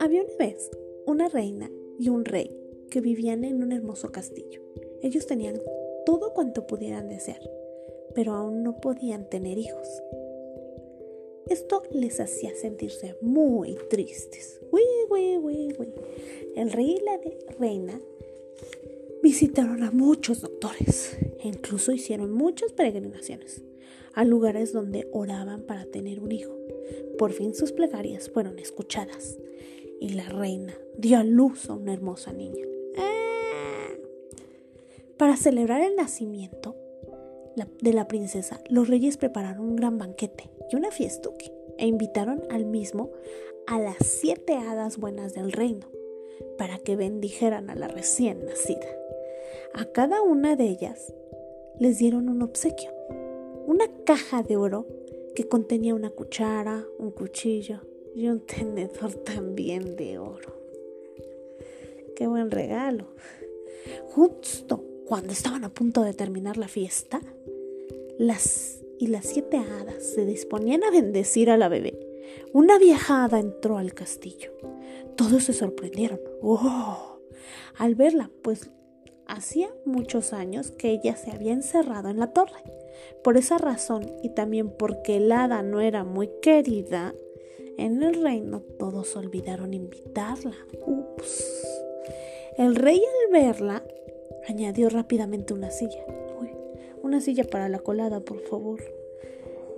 [0.00, 0.70] Había una vez
[1.06, 2.56] una reina y un rey
[2.90, 4.60] que vivían en un hermoso castillo.
[5.00, 5.60] Ellos tenían
[6.06, 7.40] todo cuanto pudieran desear,
[8.14, 9.88] pero aún no podían tener hijos.
[11.46, 14.60] Esto les hacía sentirse muy tristes.
[16.54, 17.20] El rey y la
[17.58, 18.00] reina
[19.22, 23.62] visitaron a muchos doctores e incluso hicieron muchas peregrinaciones
[24.14, 26.54] a lugares donde oraban para tener un hijo.
[27.18, 29.38] Por fin sus plegarias fueron escuchadas
[30.00, 32.64] y la reina dio a luz a una hermosa niña.
[32.98, 33.88] ¡Ah!
[35.16, 36.76] Para celebrar el nacimiento
[37.80, 42.64] de la princesa, los reyes prepararon un gran banquete y una fiestuque e invitaron al
[42.64, 43.10] mismo
[43.66, 45.86] a las siete hadas buenas del reino
[46.58, 48.88] para que bendijeran a la recién nacida.
[49.74, 51.14] A cada una de ellas
[51.78, 52.90] les dieron un obsequio,
[53.66, 54.86] una caja de oro
[55.34, 57.80] que contenía una cuchara, un cuchillo
[58.14, 60.54] y un tenedor también de oro.
[62.16, 63.06] Qué buen regalo.
[64.08, 67.20] Justo cuando estaban a punto de terminar la fiesta,
[68.18, 71.98] las y las siete hadas se disponían a bendecir a la bebé.
[72.52, 74.52] Una vieja hada entró al castillo.
[75.16, 76.20] Todos se sorprendieron.
[76.40, 77.18] ¡Oh!
[77.76, 78.70] Al verla, pues
[79.26, 82.62] hacía muchos años que ella se había encerrado en la torre.
[83.24, 87.14] Por esa razón y también porque el hada no era muy querida,
[87.78, 90.56] en el reino todos olvidaron invitarla.
[90.86, 91.44] Ups.
[92.58, 93.82] El rey al verla
[94.46, 96.04] añadió rápidamente una silla.
[96.40, 96.50] Uy,
[97.02, 98.82] una silla para la colada, por favor.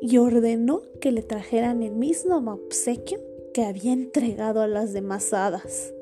[0.00, 3.20] Y ordenó que le trajeran el mismo obsequio
[3.54, 5.94] que había entregado a las demás hadas.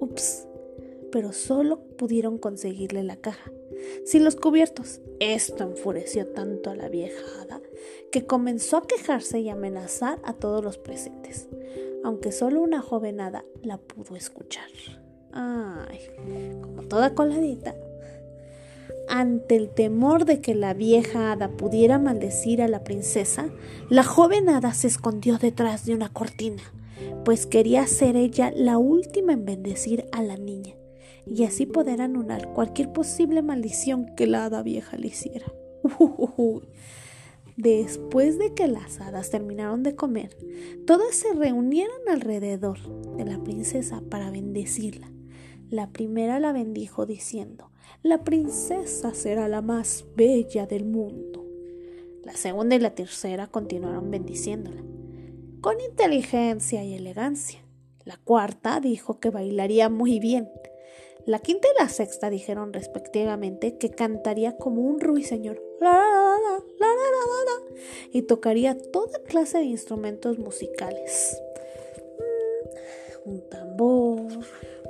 [0.00, 0.47] Ups,
[1.10, 3.50] pero solo pudieron conseguirle la caja,
[4.04, 5.00] sin los cubiertos.
[5.20, 7.60] Esto enfureció tanto a la vieja hada
[8.10, 11.48] que comenzó a quejarse y amenazar a todos los presentes,
[12.04, 14.68] aunque solo una joven hada la pudo escuchar.
[15.32, 16.00] Ay,
[16.62, 17.74] como toda coladita,
[19.08, 23.50] ante el temor de que la vieja hada pudiera maldecir a la princesa,
[23.88, 26.62] la joven hada se escondió detrás de una cortina,
[27.24, 30.77] pues quería ser ella la última en bendecir a la niña
[31.30, 35.46] y así poder anular cualquier posible maldición que la hada vieja le hiciera.
[37.56, 40.36] Después de que las hadas terminaron de comer,
[40.86, 42.78] todas se reunieron alrededor
[43.16, 45.10] de la princesa para bendecirla.
[45.68, 47.72] La primera la bendijo diciendo,
[48.02, 51.44] la princesa será la más bella del mundo.
[52.22, 54.82] La segunda y la tercera continuaron bendiciéndola,
[55.60, 57.58] con inteligencia y elegancia.
[58.04, 60.48] La cuarta dijo que bailaría muy bien.
[61.28, 65.62] La quinta y la sexta dijeron respectivamente que cantaría como un ruiseñor
[68.10, 71.38] y tocaría toda clase de instrumentos musicales.
[73.26, 74.22] Mm, un tambor,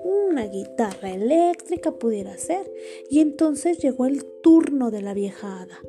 [0.04, 2.72] una guitarra eléctrica pudiera ser.
[3.10, 5.80] Y entonces llegó el turno de la vieja hada,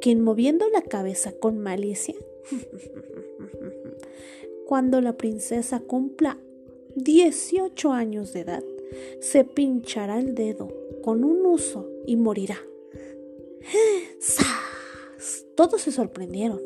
[0.00, 2.14] quien moviendo la cabeza con malicia,
[4.66, 6.38] cuando la princesa cumpla
[6.94, 8.64] 18 años de edad,
[9.20, 10.68] se pinchará el dedo
[11.02, 12.58] con un uso y morirá.
[15.56, 16.60] Todos se sorprendieron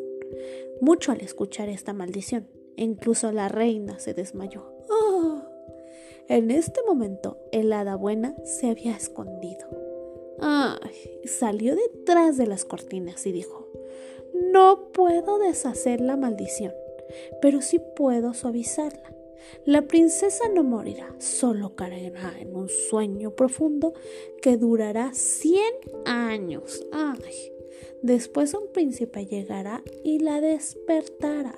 [0.81, 2.49] mucho al escuchar esta maldición.
[2.77, 4.73] incluso la reina se desmayó.
[6.29, 9.69] En este momento, el hada buena se había escondido.
[10.41, 13.69] Ay, salió detrás de las cortinas y dijo,
[14.51, 16.73] no puedo deshacer la maldición,
[17.41, 19.15] pero sí puedo suavizarla.
[19.65, 23.95] La princesa no morirá, solo caerá en un sueño profundo
[24.41, 25.63] que durará 100
[26.05, 26.85] años.
[26.93, 27.53] Ay,
[28.03, 31.55] después un príncipe llegará y la despertará.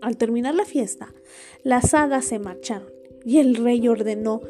[0.00, 1.14] Al terminar la fiesta,
[1.62, 2.92] las hadas se marcharon
[3.24, 4.40] y el rey ordenó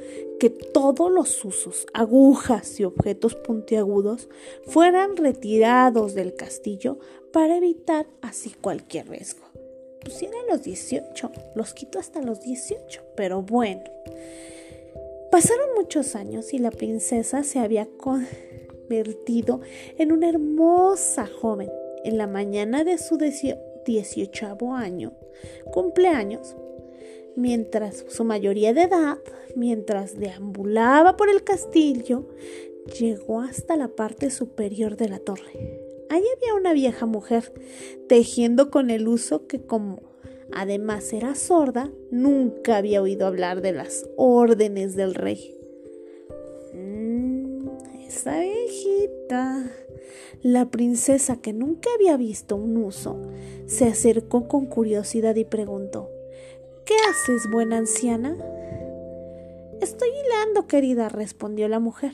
[0.40, 4.28] que todos los usos, agujas y objetos puntiagudos
[4.66, 6.98] fueran retirados del castillo
[7.32, 9.41] para evitar así cualquier riesgo.
[10.04, 13.84] Pusieron los 18, los quito hasta los 18, pero bueno.
[15.30, 19.60] Pasaron muchos años y la princesa se había convertido
[19.96, 21.70] en una hermosa joven.
[22.04, 25.12] En la mañana de su 18 año,
[25.72, 26.56] cumpleaños,
[27.36, 29.18] mientras su mayoría de edad,
[29.54, 32.28] mientras deambulaba por el castillo,
[32.98, 35.81] llegó hasta la parte superior de la torre.
[36.12, 37.54] Allí había una vieja mujer
[38.06, 40.02] tejiendo con el uso que como
[40.52, 45.56] además era sorda, nunca había oído hablar de las órdenes del rey.
[46.74, 47.66] Mm,
[48.06, 49.72] esa viejita
[50.42, 53.16] La princesa, que nunca había visto un uso,
[53.64, 56.10] se acercó con curiosidad y preguntó
[56.84, 58.36] ¿Qué haces, buena anciana?
[59.80, 62.12] Estoy hilando, querida, respondió la mujer.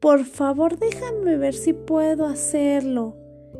[0.00, 3.16] Por favor, déjame ver si puedo hacerlo.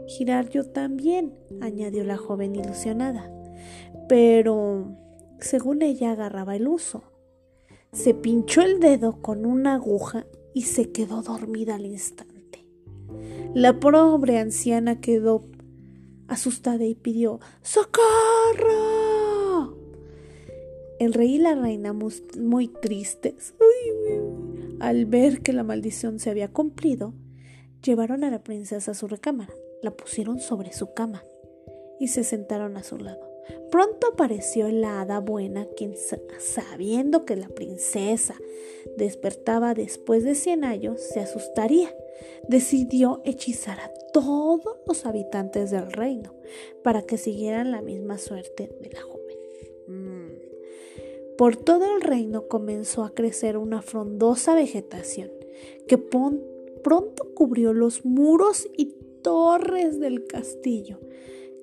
[0.06, 3.31] Girar yo también, añadió la joven ilusionada.
[4.08, 4.96] Pero,
[5.40, 7.02] según ella, agarraba el uso.
[7.93, 12.67] Se pinchó el dedo con una aguja y se quedó dormida al instante.
[13.55, 15.44] La pobre anciana quedó
[16.29, 17.99] asustada y pidió ¡Socorro!
[21.00, 23.55] El rey y la reina muy tristes
[24.80, 27.14] al ver que la maldición se había cumplido,
[27.82, 29.52] llevaron a la princesa a su recámara,
[29.82, 31.22] la pusieron sobre su cama
[31.98, 33.28] y se sentaron a su lado.
[33.70, 35.94] Pronto apareció la hada buena, quien
[36.38, 38.34] sabiendo que la princesa
[38.96, 41.94] despertaba después de cien años, se asustaría.
[42.48, 46.34] Decidió hechizar a todos los habitantes del reino
[46.82, 49.18] para que siguieran la misma suerte de la joven.
[51.38, 55.31] Por todo el reino comenzó a crecer una frondosa vegetación
[55.87, 58.87] que pronto cubrió los muros y
[59.23, 60.99] torres del castillo.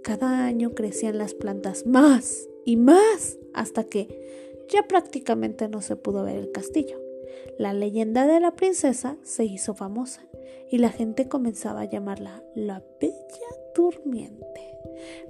[0.01, 6.23] Cada año crecían las plantas más y más hasta que ya prácticamente no se pudo
[6.23, 6.97] ver el castillo.
[7.59, 10.25] La leyenda de la princesa se hizo famosa
[10.71, 14.79] y la gente comenzaba a llamarla la Bella Durmiente.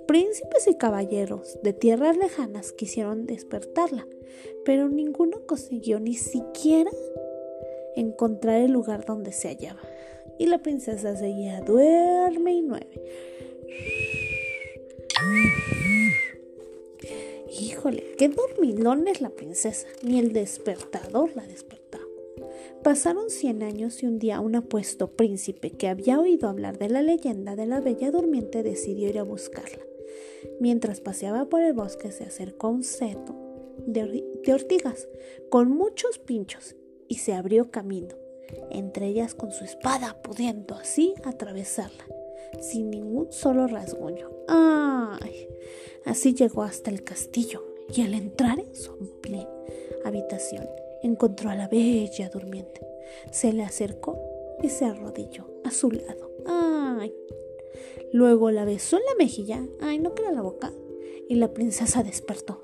[0.07, 4.07] Príncipes y caballeros de tierras lejanas quisieron despertarla,
[4.63, 6.91] pero ninguno consiguió ni siquiera
[7.95, 9.81] encontrar el lugar donde se hallaba.
[10.37, 13.01] Y la princesa seguía duerme y nueve.
[17.59, 19.87] Híjole, qué dormilón es la princesa.
[20.03, 21.74] Ni el despertador la despertaba.
[22.85, 27.01] Pasaron cien años y un día un apuesto príncipe que había oído hablar de la
[27.01, 29.83] leyenda de la bella durmiente decidió ir a buscarla.
[30.59, 33.35] Mientras paseaba por el bosque se acercó a un seto
[33.87, 34.23] de,
[34.53, 35.09] ortigas
[35.49, 36.75] con muchos pinchos
[37.07, 38.15] y se abrió camino,
[38.69, 42.05] entre ellas con su espada, pudiendo así atravesarla,
[42.61, 44.29] sin ningún solo rasguño.
[44.47, 45.47] ¡Ay!
[46.05, 49.49] Así llegó hasta el castillo y al entrar en su amplia
[50.05, 50.67] habitación
[51.05, 52.81] encontró a la bella durmiente.
[53.31, 54.19] Se le acercó
[54.61, 56.31] y se arrodilló a su lado.
[56.45, 57.13] ¡Ay!
[58.11, 60.71] Luego la besó en la mejilla, ay, no queda la boca,
[61.27, 62.61] y la princesa despertó.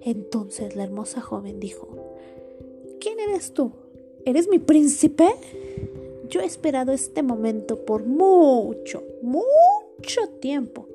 [0.00, 2.16] Entonces la hermosa joven dijo,
[3.00, 3.72] ¿quién eres tú?
[4.24, 5.28] ¿Eres mi príncipe?
[6.28, 10.88] Yo he esperado este momento por mucho, mucho tiempo.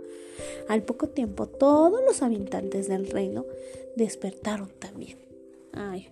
[0.68, 3.46] Al poco tiempo todos los habitantes del reino
[3.96, 5.18] despertaron también.
[5.74, 6.10] Ay,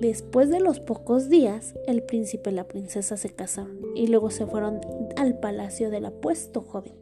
[0.00, 4.46] Después de los pocos días, el príncipe y la princesa se casaron y luego se
[4.46, 4.80] fueron
[5.16, 6.94] al palacio del apuesto joven,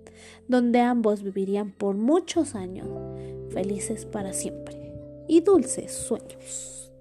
[0.47, 2.89] donde ambos vivirían por muchos años,
[3.51, 4.95] felices para siempre
[5.27, 6.93] y dulces sueños.